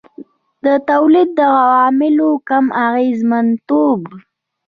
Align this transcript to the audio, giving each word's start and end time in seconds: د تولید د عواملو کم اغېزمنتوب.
د 0.65 0.67
تولید 0.89 1.29
د 1.39 1.39
عواملو 1.57 2.29
کم 2.49 2.65
اغېزمنتوب. 2.87 4.01